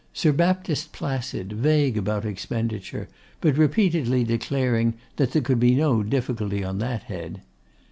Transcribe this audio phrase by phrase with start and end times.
[0.13, 3.07] Sir Baptist Placid, vague about expenditure,
[3.39, 7.41] but repeatedly declaring that 'there could be no difficulty on that head.